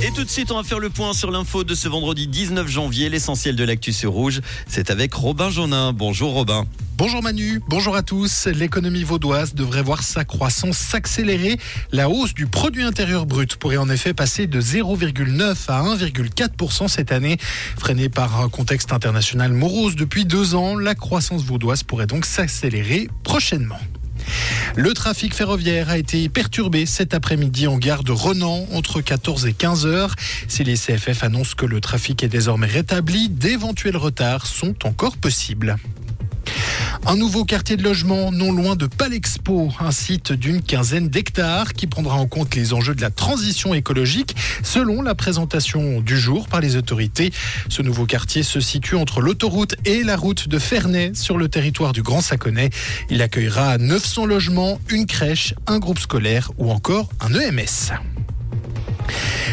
[0.00, 2.66] Et tout de suite, on va faire le point sur l'info de ce vendredi 19
[2.66, 3.08] janvier.
[3.08, 5.92] L'essentiel de l'actu sur Rouge, c'est avec Robin Jonin.
[5.92, 6.66] Bonjour Robin.
[6.96, 8.46] Bonjour Manu, bonjour à tous.
[8.46, 11.58] L'économie vaudoise devrait voir sa croissance s'accélérer.
[11.90, 17.12] La hausse du produit intérieur brut pourrait en effet passer de 0,9 à 1,4% cette
[17.12, 17.38] année.
[17.76, 23.08] Freinée par un contexte international morose depuis deux ans, la croissance vaudoise pourrait donc s'accélérer
[23.24, 23.80] prochainement.
[24.74, 29.52] Le trafic ferroviaire a été perturbé cet après-midi en gare de Renan entre 14 et
[29.52, 30.14] 15 heures.
[30.48, 35.76] Si les CFF annoncent que le trafic est désormais rétabli, d'éventuels retards sont encore possibles.
[37.04, 41.88] Un nouveau quartier de logement non loin de Palexpo, un site d'une quinzaine d'hectares qui
[41.88, 46.60] prendra en compte les enjeux de la transition écologique selon la présentation du jour par
[46.60, 47.32] les autorités.
[47.68, 51.92] Ce nouveau quartier se situe entre l'autoroute et la route de Ferney sur le territoire
[51.92, 52.70] du Grand Saconnet.
[53.10, 57.92] Il accueillera 900 logements, une crèche, un groupe scolaire ou encore un EMS.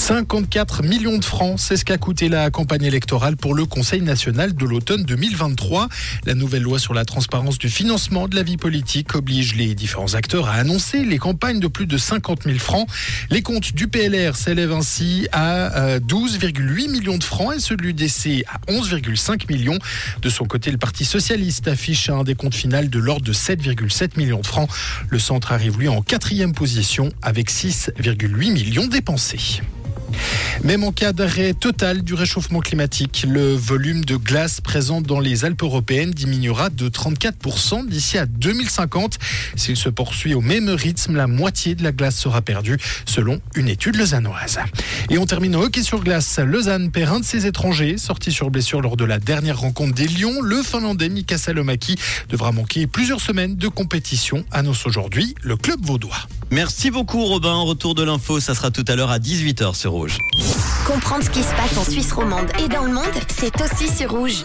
[0.00, 4.54] 54 millions de francs, c'est ce qu'a coûté la campagne électorale pour le Conseil national
[4.54, 5.88] de l'automne 2023.
[6.24, 10.14] La nouvelle loi sur la transparence du financement de la vie politique oblige les différents
[10.14, 12.88] acteurs à annoncer les campagnes de plus de 50 000 francs.
[13.28, 18.44] Les comptes du PLR s'élèvent ainsi à 12,8 euh, millions de francs et celui d'essai
[18.48, 19.78] à 11,5 millions.
[20.22, 24.40] De son côté, le Parti socialiste affiche un décompte final de l'ordre de 7,7 millions
[24.40, 24.70] de francs.
[25.10, 29.60] Le centre arrive lui en quatrième position avec 6,8 millions dépensés.
[30.64, 35.44] Même en cas d'arrêt total du réchauffement climatique, le volume de glace présent dans les
[35.44, 39.18] Alpes européennes diminuera de 34% d'ici à 2050.
[39.56, 43.68] S'il se poursuit au même rythme, la moitié de la glace sera perdue, selon une
[43.68, 44.58] étude lausannoise.
[45.08, 46.38] Et on termine en hockey sur glace.
[46.38, 50.08] Lausanne perd un de ses étrangers, sorti sur blessure lors de la dernière rencontre des
[50.08, 50.40] Lions.
[50.42, 51.96] Le Finlandais Mika Salomaki
[52.28, 56.26] devra manquer plusieurs semaines de compétition, annonce aujourd'hui le club vaudois.
[56.50, 57.60] Merci beaucoup Robin.
[57.60, 60.18] Retour de l'info, ça sera tout à l'heure à 18h sur Rouge.
[60.86, 64.10] Comprendre ce qui se passe en Suisse romande et dans le monde, c'est aussi sur
[64.10, 64.44] Rouge.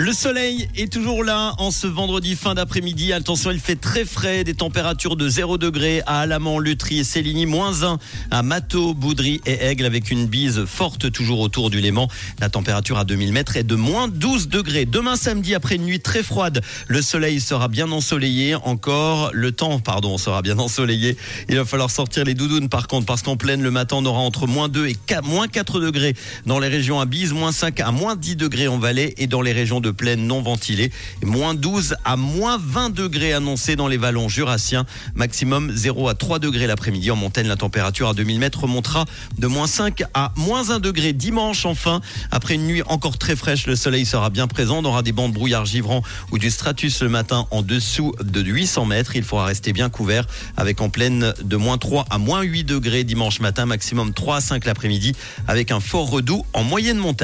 [0.00, 3.12] Le soleil est toujours là en ce vendredi fin d'après-midi.
[3.12, 7.44] Attention, il fait très frais, des températures de 0 degré à Alamant, Lutry et Céligny,
[7.44, 7.98] moins 1
[8.30, 12.08] à Mato, Boudry et Aigle avec une bise forte toujours autour du Léman.
[12.40, 14.86] La température à 2000 mètres est de moins 12 degrés.
[14.86, 18.54] Demain samedi, après une nuit très froide, le soleil sera bien ensoleillé.
[18.54, 21.18] Encore le temps, pardon, sera bien ensoleillé.
[21.50, 24.20] Il va falloir sortir les doudounes par contre, parce qu'en pleine, le matin, on aura
[24.20, 26.14] entre moins 2 et 4, moins 4 degrés
[26.46, 29.42] dans les régions à bise, moins 5 à moins 10 degrés en vallée et dans
[29.42, 30.90] les régions de pleine non ventilée.
[31.22, 34.86] Moins 12 à moins 20 degrés annoncés dans les vallons jurassiens.
[35.14, 37.10] Maximum 0 à 3 degrés l'après-midi.
[37.10, 39.04] En montagne, la température à 2000 mètres remontera
[39.38, 41.66] de moins 5 à moins 1 degré dimanche.
[41.66, 44.78] Enfin, après une nuit encore très fraîche, le soleil sera bien présent.
[44.78, 48.40] On aura des bancs de brouillard givrant ou du stratus le matin en dessous de
[48.40, 49.16] 800 mètres.
[49.16, 50.26] Il faudra rester bien couvert
[50.56, 53.66] avec en pleine de moins 3 à moins 8 degrés dimanche matin.
[53.66, 55.14] Maximum 3 à 5 l'après-midi
[55.48, 57.10] avec un fort redout en moyenne montagne.